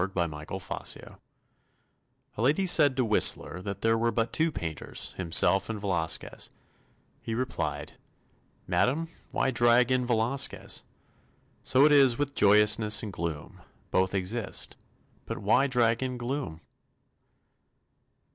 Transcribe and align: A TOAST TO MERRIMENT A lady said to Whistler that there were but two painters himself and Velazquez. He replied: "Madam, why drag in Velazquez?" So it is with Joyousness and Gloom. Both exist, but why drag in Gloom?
A 0.03 0.07
TOAST 0.07 0.67
TO 0.93 0.99
MERRIMENT 0.99 1.21
A 2.35 2.41
lady 2.41 2.65
said 2.65 2.97
to 2.97 3.05
Whistler 3.05 3.61
that 3.61 3.81
there 3.83 3.99
were 3.99 4.11
but 4.11 4.33
two 4.33 4.51
painters 4.51 5.13
himself 5.13 5.69
and 5.69 5.79
Velazquez. 5.79 6.49
He 7.21 7.35
replied: 7.35 7.97
"Madam, 8.65 9.09
why 9.29 9.51
drag 9.51 9.91
in 9.91 10.07
Velazquez?" 10.07 10.87
So 11.61 11.85
it 11.85 11.91
is 11.91 12.17
with 12.17 12.33
Joyousness 12.33 13.03
and 13.03 13.13
Gloom. 13.13 13.61
Both 13.91 14.15
exist, 14.15 14.75
but 15.27 15.37
why 15.37 15.67
drag 15.67 16.01
in 16.01 16.17
Gloom? 16.17 16.61